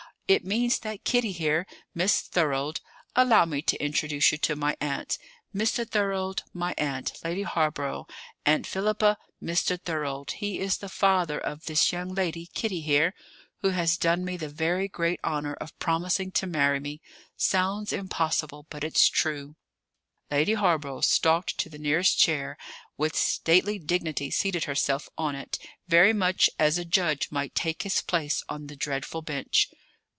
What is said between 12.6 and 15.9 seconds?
here, who has done me the very great honour of